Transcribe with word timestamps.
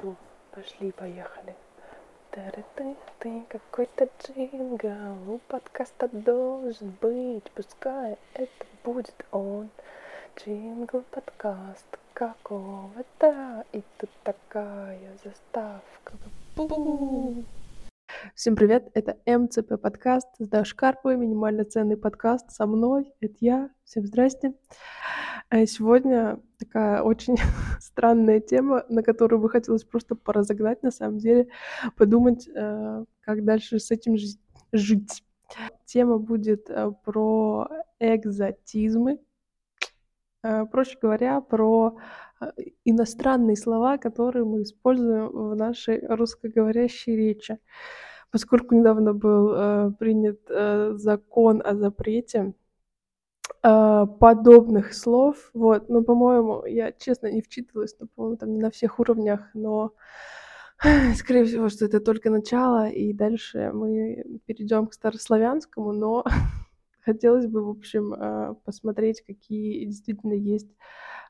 Все, 0.00 0.16
пошли, 0.52 0.92
поехали. 0.92 1.54
Ты, 2.30 2.96
ты 3.18 3.44
какой-то 3.50 4.08
джингл, 4.22 5.34
у 5.34 5.38
подкаста 5.46 6.08
должен 6.08 6.96
быть, 7.02 7.50
пускай 7.54 8.16
это 8.32 8.66
будет 8.82 9.26
он. 9.30 9.68
Джингл 10.38 11.02
подкаст 11.10 11.98
какого-то, 12.14 13.64
и 13.72 13.82
тут 13.98 14.10
такая 14.24 15.18
заставка. 15.22 16.14
Бу! 16.56 17.44
Всем 18.34 18.56
привет, 18.56 18.90
это 18.94 19.18
МЦП 19.26 19.78
подкаст 19.80 20.28
с 20.38 20.48
Дашей 20.48 20.76
Карповой, 20.76 21.16
минимально 21.18 21.64
ценный 21.66 21.98
подкаст 21.98 22.50
со 22.52 22.66
мной, 22.66 23.12
это 23.20 23.34
я, 23.40 23.70
всем 23.84 24.06
здрасте. 24.06 24.54
А 25.50 25.66
сегодня 25.66 26.40
такая 26.60 27.02
очень 27.02 27.36
странная 27.80 28.38
тема, 28.38 28.84
на 28.88 29.02
которую 29.02 29.40
бы 29.40 29.50
хотелось 29.50 29.82
просто 29.82 30.14
поразогнать, 30.14 30.84
на 30.84 30.92
самом 30.92 31.18
деле, 31.18 31.48
подумать, 31.96 32.48
э, 32.48 33.04
как 33.20 33.44
дальше 33.44 33.80
с 33.80 33.90
этим 33.90 34.16
жить. 34.72 35.24
Тема 35.86 36.18
будет 36.18 36.70
э, 36.70 36.92
про 37.04 37.68
экзотизмы, 37.98 39.18
э, 40.44 40.66
проще 40.66 40.96
говоря, 41.02 41.40
про 41.40 41.96
иностранные 42.84 43.56
слова, 43.56 43.98
которые 43.98 44.44
мы 44.44 44.62
используем 44.62 45.30
в 45.32 45.56
нашей 45.56 46.06
русскоговорящей 46.06 47.16
речи 47.16 47.58
поскольку 48.30 48.74
недавно 48.74 49.12
был 49.12 49.52
э, 49.52 49.92
принят 49.98 50.40
э, 50.48 50.92
закон 50.94 51.62
о 51.64 51.74
запрете 51.74 52.38
э, 52.38 52.52
подобных 53.62 54.94
слов, 54.94 55.50
вот, 55.54 55.88
но, 55.88 56.02
по-моему, 56.02 56.64
я 56.64 56.92
честно 56.92 57.30
не 57.30 57.42
вчитывалась, 57.42 57.96
но, 57.98 58.06
по-моему, 58.06 58.36
там 58.36 58.52
не 58.52 58.58
на 58.58 58.70
всех 58.70 58.98
уровнях, 58.98 59.50
но 59.54 59.92
скорее 61.16 61.44
всего, 61.44 61.68
что 61.68 61.84
это 61.84 62.00
только 62.00 62.30
начало, 62.30 62.88
и 62.88 63.12
дальше 63.12 63.70
мы 63.72 64.24
перейдем 64.46 64.86
к 64.86 64.94
старославянскому, 64.94 65.92
но 65.92 66.24
хотелось 67.04 67.46
бы, 67.46 67.62
в 67.64 67.68
общем, 67.68 68.14
э, 68.14 68.54
посмотреть, 68.64 69.22
какие 69.22 69.84
действительно 69.84 70.32
есть 70.32 70.70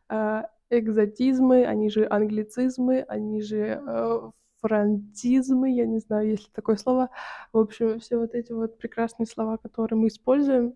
э, 0.09 0.43
экзотизмы, 0.71 1.65
они 1.65 1.91
же 1.91 2.07
англицизмы, 2.09 3.05
они 3.09 3.43
же 3.43 3.83
э, 3.85 4.31
франтизмы, 4.61 5.73
я 5.75 5.87
не 5.87 5.99
знаю, 5.99 6.31
есть 6.31 6.45
ли 6.45 6.51
такое 6.55 6.77
слово. 6.77 7.11
В 7.53 7.59
общем, 7.59 7.99
все 7.99 8.19
вот 8.19 8.35
эти 8.35 8.53
вот 8.53 8.79
прекрасные 8.79 9.27
слова, 9.27 9.57
которые 9.57 9.99
мы 9.99 10.09
используем, 10.09 10.75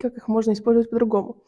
как 0.00 0.16
их 0.16 0.28
можно 0.28 0.52
использовать 0.52 0.90
по-другому. 0.90 1.42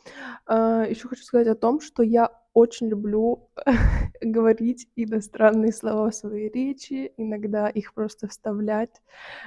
А, 0.46 0.84
Еще 0.84 1.08
хочу 1.08 1.22
сказать 1.22 1.48
о 1.48 1.54
том, 1.54 1.80
что 1.80 2.02
я 2.02 2.30
очень 2.54 2.88
люблю 2.88 3.48
говорить 4.20 4.88
иностранные 4.96 5.72
слова 5.72 6.10
в 6.10 6.14
своей 6.14 6.50
речи, 6.50 7.12
иногда 7.16 7.68
их 7.68 7.94
просто 7.94 8.28
вставлять. 8.28 9.02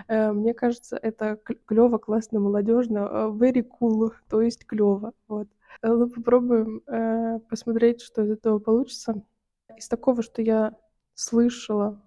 Э, 0.08 0.32
мне 0.32 0.54
кажется, 0.54 0.98
это 0.98 1.38
клево, 1.66 1.98
классно, 2.00 2.40
молодежно, 2.40 3.00
э, 3.00 3.32
very 3.38 3.66
cool, 3.80 4.12
то 4.30 4.42
есть 4.42 4.66
клево. 4.66 5.14
Вот. 5.28 5.48
Ну, 5.84 6.10
попробуем 6.10 6.82
э, 6.88 7.40
посмотреть, 7.50 8.02
что 8.02 8.24
из 8.24 8.32
этого 8.32 8.60
получится. 8.60 9.22
Из 9.78 9.88
такого, 9.88 10.24
что 10.24 10.42
я 10.42 10.76
слышала 11.14 12.02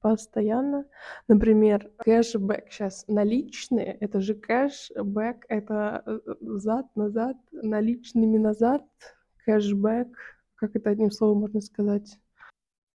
постоянно. 0.00 0.86
Например, 1.28 1.90
кэшбэк. 1.98 2.70
Сейчас 2.70 3.04
наличные, 3.08 3.94
это 4.00 4.20
же 4.20 4.34
кэшбэк, 4.34 5.44
это 5.48 6.02
э, 6.06 6.20
э, 6.26 6.34
зад, 6.58 6.94
назад, 6.96 7.36
наличными 7.52 8.38
назад, 8.38 8.82
кэшбэк. 9.44 10.08
Как 10.56 10.76
это 10.76 10.90
одним 10.90 11.10
словом 11.10 11.40
можно 11.40 11.60
сказать? 11.60 12.18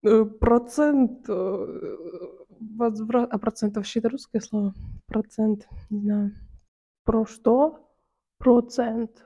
Э, 0.04 0.26
процент 0.26 1.28
возврат... 2.60 3.30
А 3.32 3.38
процент 3.40 3.76
вообще 3.76 4.00
это 4.00 4.10
русское 4.10 4.42
слово? 4.42 4.74
Процент, 5.08 5.68
не 5.90 6.00
знаю. 6.02 6.32
Про 7.04 7.26
что? 7.26 7.90
Процент. 8.38 9.25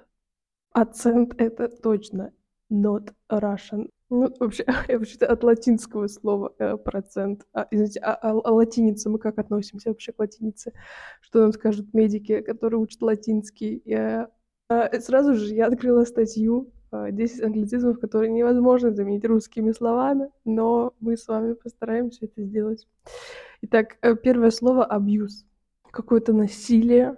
Акцент 0.71 1.33
это 1.39 1.69
точно 1.69 2.33
not 2.71 3.13
Russian. 3.29 3.89
Ну, 4.09 4.31
вообще, 4.39 4.65
вообще 4.89 5.17
от 5.25 5.43
латинского 5.43 6.07
слова 6.07 6.53
э, 6.59 6.77
процент. 6.77 7.45
А, 7.53 7.67
извините, 7.71 7.99
а, 8.01 8.13
а, 8.13 8.31
а 8.31 8.51
латиница, 8.51 9.09
мы 9.09 9.19
как 9.19 9.39
относимся 9.39 9.89
вообще 9.89 10.11
к 10.11 10.19
латинице? 10.19 10.73
Что 11.21 11.41
нам 11.41 11.53
скажут 11.53 11.93
медики, 11.93 12.41
которые 12.41 12.79
учат 12.79 13.01
латинский? 13.01 13.81
Я, 13.85 14.29
а, 14.69 14.99
сразу 14.99 15.33
же 15.33 15.53
я 15.53 15.67
открыла 15.67 16.03
статью 16.05 16.71
10 16.91 17.41
а, 17.41 17.45
англицизмов, 17.47 17.99
которые 17.99 18.31
невозможно 18.31 18.91
заменить 18.91 19.25
русскими 19.25 19.71
словами, 19.71 20.29
но 20.45 20.93
мы 20.99 21.17
с 21.17 21.27
вами 21.27 21.53
постараемся 21.53 22.25
это 22.25 22.43
сделать. 22.43 22.87
Итак, 23.61 23.97
э, 24.01 24.15
первое 24.15 24.51
слово 24.51 24.85
абьюз. 24.85 25.45
Какое-то 25.91 26.33
насилие, 26.33 27.17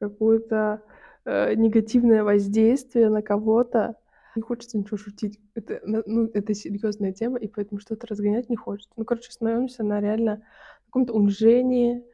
какое-то 0.00 0.82
э, 1.24 1.54
негативное 1.54 2.22
воздействие 2.22 3.08
на 3.08 3.22
кого-то, 3.22 3.96
не 4.36 4.42
хочется 4.42 4.78
ничего 4.78 4.96
шутить. 4.96 5.40
Это, 5.54 5.80
ну, 5.84 6.30
это 6.32 6.54
серьезная 6.54 7.12
тема, 7.12 7.38
и 7.38 7.48
поэтому 7.48 7.80
что-то 7.80 8.06
разгонять 8.06 8.48
не 8.48 8.56
хочется. 8.56 8.92
Ну, 8.96 9.04
короче, 9.04 9.32
становимся 9.32 9.82
на 9.82 10.00
реально 10.00 10.42
каком-то 10.86 11.12
унижении, 11.14 12.04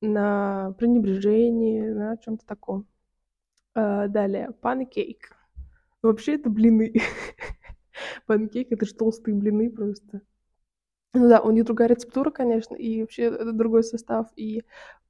на 0.00 0.74
пренебрежении, 0.78 1.88
на 1.88 2.16
чем-то 2.16 2.46
таком. 2.46 2.86
А, 3.74 4.08
далее, 4.08 4.50
панкейк. 4.60 5.36
Вообще 6.02 6.34
это 6.34 6.50
блины. 6.50 6.94
Панкейк— 8.26 8.68
это 8.72 8.86
же 8.86 8.94
толстые 8.94 9.34
блины 9.34 9.70
просто. 9.70 10.22
Ну 11.14 11.28
да, 11.28 11.40
у 11.40 11.50
них 11.50 11.64
другая 11.64 11.88
рецептура, 11.88 12.30
конечно, 12.30 12.74
и 12.74 13.02
вообще 13.02 13.24
это 13.24 13.52
другой 13.52 13.84
состав. 13.84 14.28
И 14.34 14.64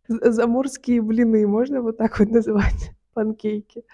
заморские 0.08 1.00
блины 1.00 1.46
можно 1.46 1.80
вот 1.80 1.96
так 1.96 2.18
вот 2.18 2.28
называть, 2.30 2.92
панкейки. 3.14 3.84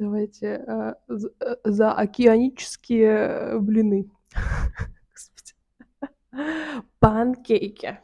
Давайте 0.00 0.46
э, 0.46 0.94
э, 1.08 1.56
за 1.62 1.92
океанические 1.92 3.60
блины. 3.60 4.10
Панкейки. 6.98 8.00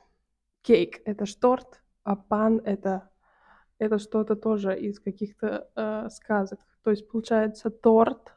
Кейк— 0.60 1.00
это 1.06 1.24
ж 1.24 1.34
торт, 1.36 1.80
а 2.04 2.16
пан— 2.16 2.60
это, 2.64 3.08
это 3.78 3.98
что-то 3.98 4.36
тоже 4.36 4.78
из 4.78 5.00
каких-то 5.00 5.70
э, 5.74 6.10
сказок. 6.10 6.60
То 6.82 6.90
есть, 6.90 7.08
получается, 7.10 7.70
торт. 7.70 8.34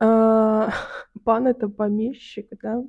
Э, 0.00 0.68
пан— 1.24 1.46
это 1.48 1.68
помещик, 1.68 2.48
да? 2.60 2.82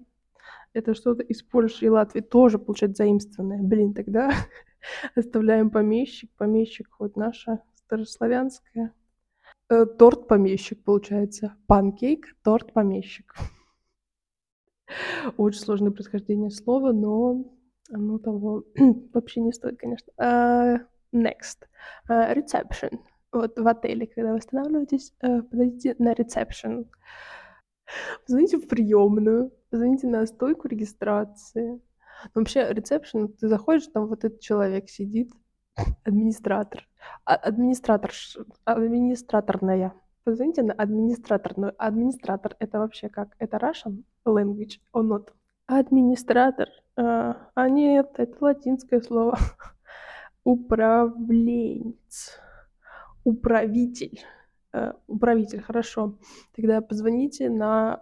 Это 0.74 0.96
что-то 0.96 1.22
из 1.22 1.44
Польши 1.44 1.85
и 1.85 1.90
Латвии 1.90 2.22
тоже, 2.22 2.58
получается, 2.58 3.03
заимствованное. 3.03 3.62
Блин, 3.62 3.94
тогда 3.94 4.31
оставляем 5.16 5.69
помещик. 5.69 6.31
Помещик 6.38 6.96
вот 6.97 7.16
наша 7.16 7.62
старославянская. 7.75 8.96
Э, 9.69 9.85
торт-помещик, 9.85 10.84
получается. 10.84 11.56
Панкейк, 11.68 12.35
торт-помещик. 12.44 13.35
Очень 15.38 15.59
сложное 15.62 15.91
происхождение 15.91 16.50
слова, 16.50 16.91
но 16.91 17.46
оно 17.91 18.18
того 18.18 18.63
вообще 19.13 19.41
не 19.41 19.53
стоит, 19.53 19.78
конечно. 19.78 20.12
Uh, 20.19 20.79
next. 21.13 21.68
Uh, 22.09 22.35
reception. 22.35 23.00
Вот 23.31 23.59
в 23.59 23.68
отеле, 23.68 24.08
когда 24.08 24.31
вы 24.31 24.40
останавливаетесь, 24.40 25.13
uh, 25.24 25.44
подойдите 25.44 25.96
на 26.00 26.13
reception. 26.13 26.88
Звоните 28.25 28.58
в 28.58 28.68
приемную, 28.68 29.52
звоните 29.72 30.08
на 30.08 30.25
стойку 30.25 30.68
регистрации. 30.68 31.79
Но 32.34 32.41
вообще, 32.41 32.68
ресепшн, 32.74 33.29
ты 33.29 33.47
заходишь, 33.47 33.88
там 33.88 34.08
вот 34.08 34.24
этот 34.24 34.41
человек 34.41 34.90
сидит, 34.90 35.31
администратор. 36.03 36.88
А, 37.25 37.35
администратор, 37.35 38.12
администраторная. 38.66 39.94
Позвоните 40.23 40.63
на 40.63 40.73
администраторную. 40.73 41.73
Администратор 41.78 42.56
это 42.59 42.79
вообще 42.79 43.09
как? 43.09 43.35
Это 43.40 43.57
Russian 43.57 44.03
language 44.25 44.79
or 44.94 45.03
not? 45.03 45.29
Администратор. 45.67 46.67
А, 46.96 47.49
а 47.55 47.70
нет, 47.70 48.11
это 48.17 48.35
латинское 48.40 49.02
слово. 49.02 49.37
Управленец. 50.43 52.40
Управитель. 53.23 54.20
Uh, 54.72 54.96
управитель, 55.08 55.61
хорошо. 55.61 56.20
Тогда 56.55 56.79
позвоните 56.79 57.49
на 57.49 57.99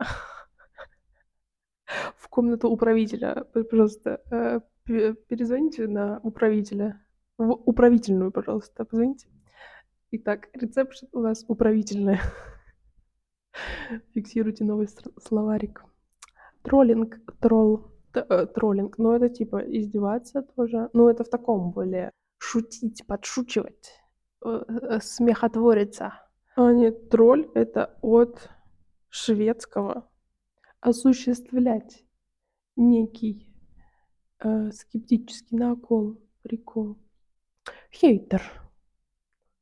в 2.18 2.28
комнату 2.28 2.70
управителя. 2.70 3.46
Пожалуйста, 3.54 4.22
uh, 4.30 4.62
перезвоните 5.28 5.88
на 5.88 6.20
управителя 6.24 7.02
в 7.38 7.52
управительную, 7.52 8.32
пожалуйста, 8.32 8.86
позвоните. 8.86 9.28
Итак, 10.12 10.50
рецепшн 10.54 11.08
у 11.12 11.20
нас 11.20 11.46
управительная. 11.48 12.22
Фиксируйте 14.14 14.64
новый 14.64 14.88
словарик. 15.22 15.84
Троллинг, 16.64 17.20
тролл, 17.40 17.92
э, 18.14 18.46
троллинг. 18.48 18.98
Ну, 18.98 19.12
это 19.12 19.30
типа 19.30 19.58
издеваться 19.58 20.42
тоже. 20.42 20.90
Ну, 20.94 21.10
это 21.10 21.24
в 21.24 21.30
таком 21.30 21.72
более 21.72 22.12
шутить, 22.38 23.06
подшучивать, 23.06 23.94
э, 24.46 24.64
э, 24.68 25.00
смехотвориться. 25.02 26.14
А 26.56 26.74
нет, 26.74 27.10
тролль— 27.10 27.50
это 27.54 27.98
от 28.02 28.50
шведского 29.10 30.10
осуществлять 30.80 32.04
некий 32.76 33.54
э, 34.40 34.72
скептический 34.72 35.58
накол, 35.58 36.18
прикол. 36.44 36.98
Хейтер. 37.92 38.42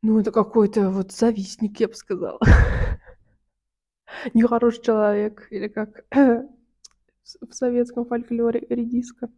Ну, 0.01 0.19
это 0.19 0.31
какой-то 0.31 0.89
вот 0.89 1.11
завистник, 1.11 1.79
я 1.79 1.87
бы 1.87 1.95
сказала. 1.95 2.39
Нехороший 4.33 4.83
человек, 4.83 5.47
или 5.51 5.67
как 5.67 6.05
в 6.11 7.51
советском 7.51 8.05
фольклоре 8.05 8.65
редиска. 8.69 9.29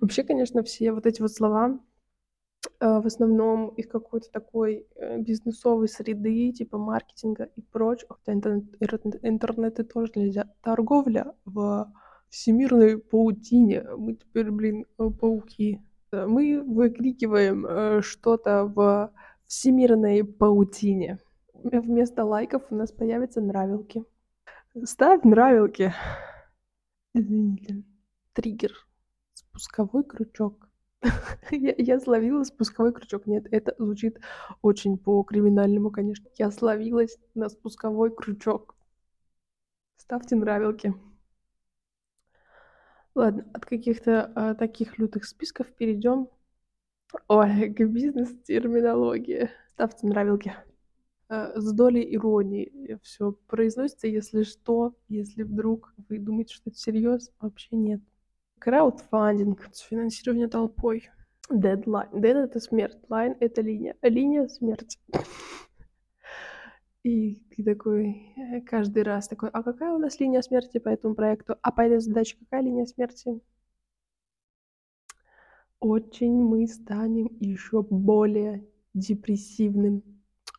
Вообще, 0.00 0.22
конечно, 0.24 0.62
все 0.62 0.92
вот 0.92 1.06
эти 1.06 1.20
вот 1.20 1.32
слова 1.32 1.80
э, 2.80 3.00
в 3.00 3.06
основном 3.06 3.68
из 3.70 3.86
какой-то 3.88 4.30
такой 4.30 4.86
э, 4.94 5.18
бизнесовой 5.18 5.88
среды, 5.88 6.52
типа 6.52 6.78
маркетинга 6.78 7.50
и 7.56 7.60
прочего. 7.60 8.16
Хотя 8.16 8.32
интернет, 8.32 8.64
интернет 9.22 9.80
и 9.80 9.84
тоже 9.84 10.12
нельзя. 10.14 10.52
Торговля 10.62 11.34
в 11.44 11.92
всемирной 12.30 12.98
паутине. 12.98 13.84
Мы 13.96 14.14
теперь, 14.14 14.50
блин, 14.50 14.86
э, 14.98 15.10
пауки. 15.10 15.82
Мы 16.12 16.62
выкрикиваем 16.62 18.02
что-то 18.02 18.64
в 18.64 19.12
всемирной 19.46 20.24
паутине. 20.24 21.18
Вместо 21.54 22.24
лайков 22.24 22.62
у 22.70 22.74
нас 22.74 22.92
появятся 22.92 23.40
нравилки. 23.40 24.04
Ставь 24.84 25.22
нравилки. 25.24 25.94
Извините. 27.14 27.82
Триггер. 28.32 28.72
Спусковой 29.34 30.04
крючок. 30.04 30.68
я, 31.50 31.74
я 31.76 32.00
словила 32.00 32.42
спусковой 32.44 32.92
крючок. 32.92 33.26
Нет, 33.26 33.46
это 33.50 33.74
звучит 33.78 34.20
очень 34.62 34.96
по-криминальному, 34.96 35.90
конечно. 35.90 36.28
Я 36.38 36.50
словилась 36.50 37.18
на 37.34 37.48
спусковой 37.48 38.14
крючок. 38.14 38.74
Ставьте 39.96 40.36
нравилки. 40.36 40.94
Ладно, 43.14 43.46
от 43.52 43.66
каких-то 43.66 44.32
а, 44.34 44.54
таких 44.54 44.98
лютых 44.98 45.24
списков 45.24 45.66
перейдем 45.68 46.28
Ой, 47.28 47.68
к 47.68 47.80
бизнес-терминологии. 47.86 49.50
Ставьте 49.68 50.06
нравилки. 50.06 50.54
Э, 51.28 51.52
с 51.56 51.72
долей 51.72 52.14
иронии 52.14 52.98
все 53.02 53.32
произносится, 53.46 54.06
если 54.06 54.44
что, 54.44 54.94
если 55.08 55.42
вдруг 55.42 55.94
вы 56.08 56.18
думаете, 56.18 56.54
что 56.54 56.70
это 56.70 56.78
серьез, 56.78 57.30
вообще 57.40 57.76
нет. 57.76 58.00
Краудфандинг, 58.58 59.68
финансирование 59.74 60.48
толпой. 60.48 61.10
Дедлайн. 61.50 62.08
Dead — 62.12 62.50
это 62.50 62.60
смерть, 62.60 62.98
line — 63.08 63.40
это 63.40 63.60
линия. 63.60 63.96
Линия— 64.00 64.46
смерть. 64.48 64.98
И 67.04 67.42
ты 67.50 67.64
такой 67.64 68.32
э, 68.36 68.60
каждый 68.60 69.02
раз 69.02 69.26
такой, 69.26 69.48
а 69.50 69.62
какая 69.64 69.92
у 69.92 69.98
нас 69.98 70.20
линия 70.20 70.40
смерти 70.40 70.78
по 70.78 70.88
этому 70.88 71.14
проекту? 71.16 71.56
А 71.60 71.72
по 71.72 71.80
этой 71.80 71.98
задаче 71.98 72.36
какая 72.38 72.62
линия 72.62 72.86
смерти? 72.86 73.40
Очень 75.80 76.44
мы 76.44 76.68
станем 76.68 77.28
еще 77.40 77.82
более 77.82 78.64
депрессивным 78.94 80.04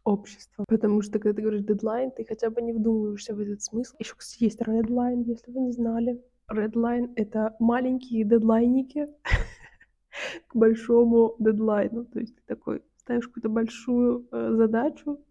общества. 0.03 0.65
Потому 0.67 1.01
что, 1.01 1.17
когда 1.19 1.33
ты 1.33 1.41
говоришь 1.41 1.63
дедлайн, 1.63 2.11
ты 2.11 2.25
хотя 2.25 2.49
бы 2.49 2.61
не 2.61 2.73
вдумываешься 2.73 3.33
в 3.33 3.39
этот 3.39 3.61
смысл. 3.61 3.95
Еще, 3.99 4.15
кстати, 4.17 4.43
есть 4.43 4.61
redline, 4.61 5.21
если 5.21 5.49
вы 5.49 5.61
не 5.61 5.71
знали. 5.71 6.21
Редлайн— 6.49 7.13
это 7.15 7.55
маленькие 7.59 8.25
дедлайники 8.25 9.07
к 10.47 10.55
большому 10.55 11.37
дедлайну. 11.39 12.03
То 12.03 12.19
есть 12.19 12.35
ты 12.35 12.41
такой 12.45 12.83
ставишь 12.97 13.27
какую-то 13.27 13.47
большую 13.47 14.27
э, 14.29 14.55
задачу, 14.55 15.23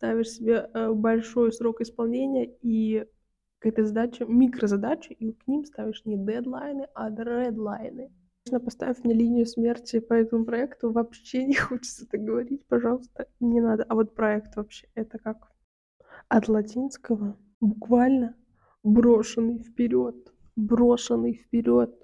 ставишь 0.00 0.30
себе 0.30 0.70
э, 0.72 0.92
большой 0.92 1.52
срок 1.52 1.82
исполнения 1.82 2.50
и 2.62 3.06
к 3.58 3.66
этой 3.66 3.84
задаче, 3.84 4.24
микрозадачи, 4.24 5.12
и 5.12 5.34
к 5.34 5.46
ним 5.46 5.66
ставишь 5.66 6.06
не 6.06 6.16
дедлайны, 6.16 6.88
а 6.94 7.10
редлайны. 7.10 8.10
Поставь 8.64 9.04
мне 9.04 9.12
линию 9.12 9.44
смерти 9.44 10.00
по 10.00 10.14
этому 10.14 10.46
проекту. 10.46 10.90
Вообще 10.90 11.44
не 11.44 11.54
хочется 11.68 12.08
так 12.08 12.22
говорить, 12.22 12.64
пожалуйста, 12.66 13.28
не 13.40 13.60
надо. 13.60 13.84
А 13.90 13.94
вот 13.94 14.14
проект 14.14 14.56
вообще, 14.56 14.88
это 14.94 15.18
как? 15.18 15.52
От 16.28 16.48
латинского 16.48 17.36
буквально 17.60 18.34
брошенный 18.82 19.58
вперед, 19.58 20.32
брошенный 20.56 21.34
вперед. 21.34 21.94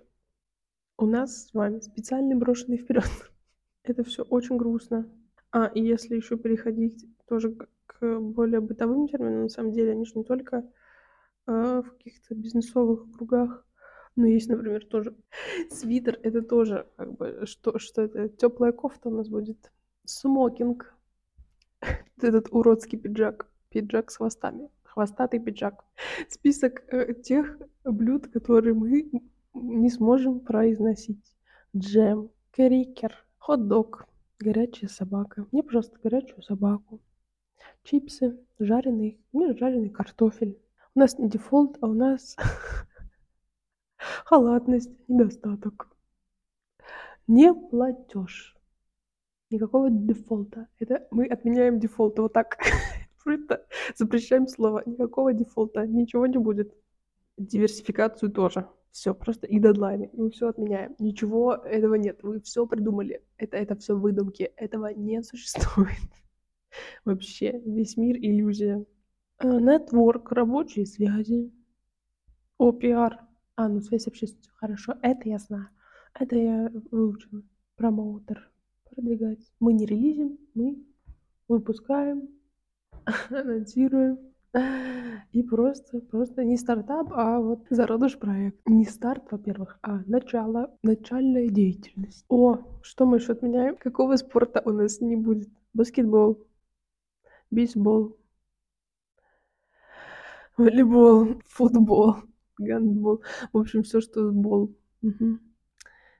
У 0.98 1.06
нас 1.06 1.46
с 1.46 1.54
вами 1.54 1.80
специальный 1.80 2.36
брошенный 2.36 2.76
вперед. 2.76 3.08
Это 3.84 4.04
все 4.04 4.22
очень 4.22 4.58
грустно. 4.58 5.10
А, 5.50 5.70
если 5.74 6.16
еще 6.16 6.36
переходить 6.36 7.06
тоже 7.26 7.56
к 7.98 8.20
более 8.20 8.60
бытовым 8.60 9.08
терминам, 9.08 9.42
на 9.42 9.48
самом 9.48 9.72
деле, 9.72 9.92
они 9.92 10.04
же 10.04 10.12
не 10.16 10.24
только 10.24 10.68
э, 11.46 11.82
в 11.84 11.90
каких-то 11.92 12.34
бизнесовых 12.34 13.10
кругах 13.12 13.66
ну, 14.16 14.24
есть, 14.24 14.48
например, 14.48 14.84
тоже 14.86 15.14
свитер. 15.70 16.18
Это 16.22 16.42
тоже 16.42 16.86
как 16.96 17.14
бы 17.16 17.42
что, 17.44 17.78
что 17.78 18.02
это? 18.02 18.28
Теплая 18.28 18.72
кофта 18.72 19.10
у 19.10 19.12
нас 19.12 19.28
будет. 19.28 19.70
Смокинг. 20.04 20.94
Этот 22.22 22.48
уродский 22.50 22.98
пиджак. 22.98 23.46
Пиджак 23.68 24.10
с 24.10 24.16
хвостами. 24.16 24.70
Хвостатый 24.84 25.38
пиджак. 25.38 25.84
Список 26.30 26.82
э, 26.88 27.12
тех 27.14 27.58
блюд, 27.84 28.28
которые 28.28 28.72
мы 28.72 29.10
не 29.52 29.90
сможем 29.90 30.40
произносить. 30.40 31.34
Джем, 31.76 32.30
крекер, 32.52 33.12
хот-дог, 33.36 34.06
горячая 34.38 34.88
собака. 34.88 35.46
Мне, 35.52 35.62
пожалуйста, 35.62 35.98
горячую 36.02 36.42
собаку. 36.42 37.02
Чипсы, 37.86 38.36
жареный, 38.58 39.20
мне 39.32 39.54
жареный 39.54 39.90
картофель. 39.90 40.58
У 40.96 40.98
нас 40.98 41.18
не 41.18 41.30
дефолт, 41.30 41.78
а 41.80 41.86
у 41.86 41.94
нас 41.94 42.34
халатность, 44.24 44.90
недостаток. 45.06 45.88
Не 47.28 47.54
платеж. 47.54 48.56
Никакого 49.50 49.88
дефолта. 49.88 50.66
Это 50.80 51.06
мы 51.12 51.26
отменяем 51.26 51.78
дефолт. 51.78 52.18
Вот 52.18 52.32
так. 52.32 52.58
Просто 53.24 53.64
запрещаем 53.94 54.48
слово. 54.48 54.82
Никакого 54.84 55.32
дефолта. 55.32 55.86
Ничего 55.86 56.26
не 56.26 56.38
будет. 56.38 56.74
Диверсификацию 57.38 58.32
тоже. 58.32 58.68
Все, 58.90 59.14
просто 59.14 59.46
и 59.46 59.60
дедлайны. 59.60 60.10
Мы 60.12 60.30
все 60.32 60.48
отменяем. 60.48 60.96
Ничего 60.98 61.52
этого 61.54 61.94
нет. 61.94 62.20
Вы 62.24 62.40
все 62.40 62.66
придумали. 62.66 63.22
Это, 63.36 63.56
это 63.58 63.76
все 63.76 63.94
выдумки. 63.94 64.50
Этого 64.56 64.88
не 64.92 65.22
существует. 65.22 65.92
Вообще, 67.04 67.60
весь 67.64 67.96
мир 67.96 68.16
иллюзия. 68.16 68.84
Нетворк, 69.42 70.32
рабочие 70.32 70.86
связи. 70.86 71.52
О, 72.58 72.72
пиар. 72.72 73.20
А, 73.54 73.68
ну 73.68 73.80
связь 73.80 74.06
общественности. 74.06 74.50
Хорошо, 74.56 74.94
это 75.02 75.28
я 75.28 75.38
знаю. 75.38 75.68
Это 76.18 76.36
я 76.36 76.72
выучила. 76.90 77.42
Промоутер. 77.76 78.50
Продвигать. 78.90 79.52
Мы 79.60 79.74
не 79.74 79.84
релизим, 79.84 80.38
мы 80.54 80.82
выпускаем, 81.48 82.28
анонсируем. 83.30 84.18
И 85.32 85.42
просто, 85.42 86.00
просто 86.00 86.42
не 86.42 86.56
стартап, 86.56 87.12
а 87.12 87.40
вот 87.40 87.66
зародыш 87.68 88.18
проект. 88.18 88.58
Не 88.66 88.86
старт, 88.86 89.24
во-первых, 89.30 89.78
а 89.82 90.02
начало, 90.06 90.74
начальная 90.82 91.48
деятельность. 91.48 92.24
О, 92.30 92.60
что 92.80 93.04
мы 93.04 93.18
еще 93.18 93.32
отменяем? 93.32 93.76
Какого 93.76 94.16
спорта 94.16 94.62
у 94.64 94.70
нас 94.70 95.02
не 95.02 95.16
будет? 95.16 95.50
Баскетбол, 95.74 96.42
бейсбол, 97.50 98.16
волейбол, 100.56 101.40
футбол 101.46 102.16
гандбол. 102.58 103.22
В 103.52 103.58
общем, 103.58 103.82
все, 103.82 104.00
что 104.00 104.30
с 104.30 104.34
ball. 104.34 104.74
Угу. 105.02 105.38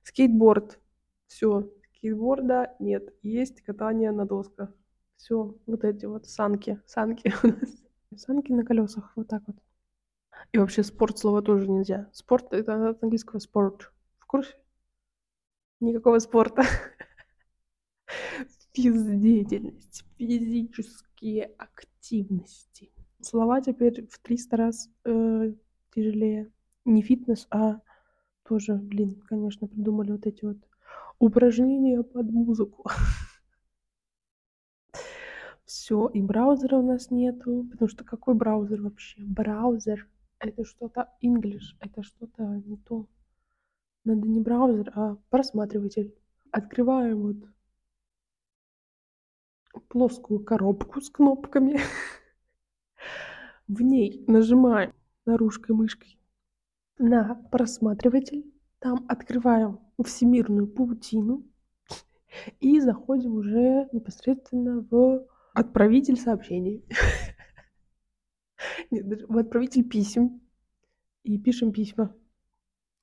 Скейтборд. 0.03 0.81
Все. 1.27 1.71
Скейтборда 1.97 2.75
нет. 2.79 3.15
Есть 3.23 3.63
катание 3.63 4.13
на 4.13 4.27
досках. 4.27 4.73
Все. 5.17 5.57
Вот 5.67 5.85
эти 5.85 6.07
вот 6.07 6.27
санки. 6.27 6.81
Санки 6.87 7.33
у 7.43 7.49
нас. 7.49 7.85
Санки 8.17 8.53
на 8.53 8.65
колесах. 8.65 9.13
Вот 9.17 9.29
так 9.29 9.43
вот. 9.47 9.57
И 10.53 10.59
вообще 10.59 10.83
спорт 10.83 11.19
слова 11.19 11.43
тоже 11.43 11.69
нельзя. 11.69 12.09
Спорт 12.13 12.53
это 12.53 12.91
от 12.91 13.03
английского 13.03 13.39
спорт. 13.39 13.93
В 14.19 14.27
курсе? 14.27 14.55
Никакого 15.81 16.19
спорта. 16.19 16.63
Физдеятельность. 18.77 20.05
Физические 20.19 21.47
активности. 21.57 22.91
Слова 23.23 23.63
теперь 23.63 24.07
в 24.07 24.19
300 24.19 24.57
раз 24.59 24.91
э, 25.05 25.55
тяжелее. 25.95 26.53
Не 26.85 27.01
фитнес, 27.01 27.47
а 27.51 27.81
тоже, 28.43 28.75
блин, 28.75 29.23
конечно, 29.27 29.67
придумали 29.67 30.13
вот 30.13 30.27
эти 30.27 30.45
вот 30.45 30.59
упражнения 31.19 32.03
под 32.03 32.31
музыку. 32.31 32.85
Все, 35.65 36.09
и 36.09 36.21
браузера 36.21 36.77
у 36.77 36.87
нас 36.87 37.11
нету, 37.11 37.67
потому 37.73 37.89
что 37.89 38.05
какой 38.05 38.35
браузер 38.35 38.83
вообще? 38.83 39.23
Браузер— 39.23 40.07
это 40.39 40.67
что-то 40.67 41.09
English, 41.25 41.75
это 41.81 42.03
что-то 42.03 42.43
не 42.67 42.77
то. 42.77 43.07
Надо 44.05 44.29
не 44.29 44.41
браузер, 44.41 44.93
а 44.95 45.17
просматриватель. 45.31 46.15
Открываем 46.51 47.23
вот 47.23 47.37
плоскую 49.81 50.41
коробку 50.41 51.01
с 51.01 51.11
кнопками. 51.11 51.79
В 53.69 53.83
ней 53.83 54.25
нажимаем 54.27 54.93
наружкой 55.25 55.75
мышкой 55.75 56.19
на 56.99 57.35
просматриватель, 57.51 58.45
там 58.79 59.05
открываем 59.09 59.81
всемирную 60.03 60.69
паутину 60.69 61.45
и 62.61 62.81
заходим 62.81 63.35
уже 63.35 63.89
непосредственно 63.93 64.87
в 64.91 65.27
отправитель 65.55 66.17
сообщений. 66.17 66.85
Нет, 68.91 69.29
в 69.29 69.37
отправитель 69.37 69.85
писем. 69.89 70.41
И 71.23 71.39
пишем 71.39 71.73
письма. 71.73 72.15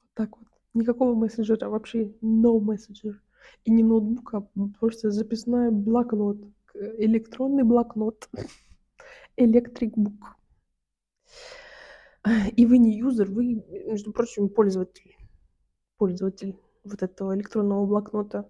Вот 0.02 0.14
так 0.14 0.38
вот. 0.38 0.48
Никакого 0.74 1.14
мессенджера, 1.14 1.68
вообще 1.68 2.14
no 2.22 2.58
messenger. 2.60 3.16
И 3.66 3.72
не 3.72 3.84
ноутбук, 3.84 4.34
а 4.34 4.48
просто 4.80 5.12
записной 5.12 5.72
блокнот. 5.72 6.38
Электронный 6.74 7.64
блокнот. 7.64 8.30
Electric 9.38 9.94
book. 9.96 10.36
И 12.56 12.66
вы 12.66 12.78
не 12.78 12.98
юзер, 12.98 13.30
вы, 13.30 13.64
между 13.86 14.12
прочим, 14.14 14.50
пользователь. 14.50 15.16
Пользователь 15.98 16.58
вот 16.84 17.04
этого 17.04 17.36
электронного 17.36 17.86
блокнота. 17.86 18.50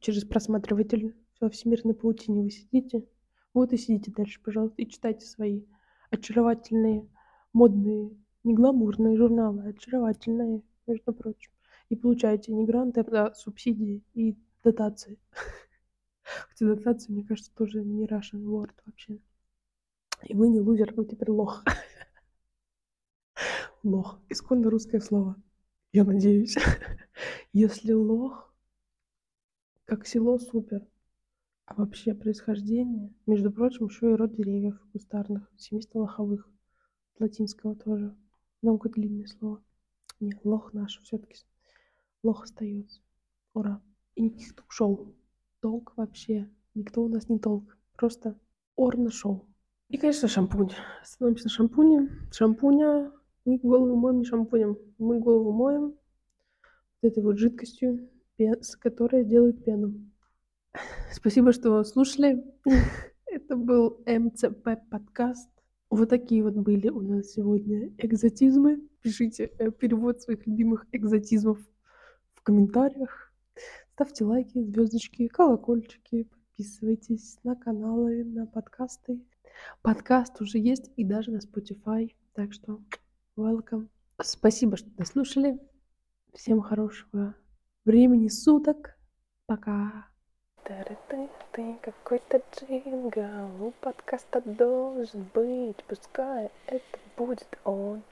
Через 0.00 0.24
просматриватель 0.24 1.14
во 1.40 1.50
всемирной 1.50 1.94
паутине 1.94 2.42
вы 2.42 2.50
сидите. 2.50 3.06
Вот 3.52 3.72
и 3.72 3.76
сидите 3.76 4.10
дальше, 4.10 4.40
пожалуйста, 4.42 4.82
и 4.82 4.88
читайте 4.88 5.26
свои 5.26 5.64
очаровательные, 6.10 7.08
модные, 7.52 8.10
не 8.42 8.54
гламурные 8.54 9.16
журналы, 9.16 9.62
а 9.62 9.68
очаровательные, 9.68 10.62
между 10.86 11.12
прочим. 11.12 11.52
И 11.88 11.96
получаете 11.96 12.52
не 12.52 12.64
гранты, 12.64 13.00
а 13.00 13.32
субсидии 13.34 14.02
и 14.14 14.36
дотации. 14.62 15.18
Хотя 16.24 16.66
дотации, 16.66 17.12
мне 17.12 17.24
кажется, 17.24 17.54
тоже 17.54 17.84
не 17.84 18.06
Russian 18.06 18.44
word 18.44 18.72
вообще. 18.86 19.20
И 20.24 20.34
вы 20.34 20.48
не 20.48 20.60
лузер, 20.60 20.94
вы 20.94 21.04
теперь 21.04 21.30
лох. 21.30 21.62
Лох. 23.82 24.18
Исконно 24.30 24.70
русское 24.70 25.00
слово. 25.00 25.36
Я 25.92 26.04
надеюсь. 26.04 26.56
Если 27.52 27.92
лох, 27.92 28.54
как 29.84 30.06
село, 30.06 30.38
супер. 30.38 30.86
А 31.66 31.74
вообще 31.74 32.14
происхождение, 32.14 33.12
между 33.26 33.50
прочим, 33.50 33.86
еще 33.86 34.12
и 34.12 34.14
род 34.14 34.34
деревьев 34.34 34.80
кустарных, 34.92 35.50
семистолоховых. 35.56 36.50
Латинского 37.18 37.76
тоже. 37.76 38.16
Много 38.62 38.88
длинное 38.88 39.26
слово. 39.26 39.62
Нет, 40.20 40.42
лох 40.44 40.72
наш 40.72 41.00
все-таки. 41.02 41.44
Лох 42.22 42.44
остается. 42.44 43.02
Ура. 43.52 43.82
И 44.14 44.22
никаких 44.22 44.56
ток-шоу. 44.56 45.14
Толк 45.64 45.94
вообще. 45.96 46.46
Никто 46.74 47.02
у 47.02 47.08
нас 47.08 47.30
не 47.30 47.38
толк. 47.38 47.78
Просто 47.96 48.38
орно-шоу. 48.76 49.48
И, 49.88 49.96
конечно, 49.96 50.28
шампунь. 50.28 50.68
Становимся 51.02 51.44
на 51.44 51.50
шампуне. 51.50 52.10
Шампуня. 52.30 53.10
Мы 53.46 53.56
голову 53.56 53.96
моем 53.96 54.18
не 54.18 54.24
шампунем. 54.26 54.76
Мы 54.98 55.20
голову 55.20 55.52
моем 55.52 55.94
вот 57.00 57.10
этой 57.10 57.22
вот 57.22 57.38
жидкостью, 57.38 58.10
с 58.38 58.76
которой 58.76 59.24
делают 59.24 59.64
пену. 59.64 59.94
Спасибо, 61.10 61.54
что 61.54 61.82
слушали. 61.84 62.44
Это 63.26 63.56
был 63.56 64.02
МЦП 64.06 64.68
подкаст. 64.90 65.48
Вот 65.88 66.10
такие 66.10 66.42
вот 66.42 66.56
были 66.56 66.90
у 66.90 67.00
нас 67.00 67.30
сегодня 67.30 67.90
экзотизмы. 67.96 68.86
Пишите 69.00 69.50
э, 69.58 69.70
перевод 69.70 70.20
своих 70.20 70.46
любимых 70.46 70.84
экзотизмов 70.92 71.58
в 72.34 72.42
комментариях. 72.42 73.23
Ставьте 73.94 74.24
лайки, 74.24 74.60
звездочки, 74.60 75.28
колокольчики. 75.28 76.24
Подписывайтесь 76.24 77.38
на 77.44 77.54
каналы, 77.54 78.24
на 78.24 78.44
подкасты. 78.44 79.20
Подкаст 79.82 80.40
уже 80.40 80.58
есть 80.58 80.90
и 80.96 81.04
даже 81.04 81.30
на 81.30 81.36
Spotify. 81.36 82.12
Так 82.32 82.52
что 82.52 82.80
welcome. 83.36 83.86
Спасибо, 84.20 84.76
что 84.76 84.90
дослушали. 84.96 85.60
Всем 86.32 86.60
хорошего 86.60 87.36
времени 87.84 88.26
суток. 88.26 88.98
Пока. 89.46 90.08
Ты, 90.64 91.78
какой-то 91.80 92.42
джингл, 92.52 93.64
у 93.64 93.70
подкаста 93.80 94.40
должен 94.40 95.24
быть, 95.32 95.84
пускай 95.86 96.50
это 96.66 96.98
будет 97.16 97.46
он. 97.62 98.02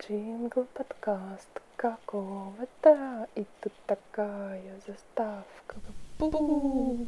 Джингл 0.00 0.66
подкаст 0.74 1.60
какого-то, 1.76 3.28
и 3.34 3.44
тут 3.60 3.72
такая 3.86 4.80
заставка. 4.86 5.76
Бу-бу. 6.18 7.06